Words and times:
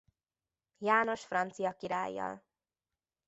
János 0.77 1.19
francia 1.25 1.73
királlyal. 1.77 2.43